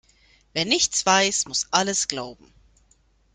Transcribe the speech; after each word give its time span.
Wer 0.53 0.65
nichts 0.65 1.05
weiß, 1.05 1.45
muss 1.45 1.67
alles 1.69 2.07
glauben. 2.07 2.51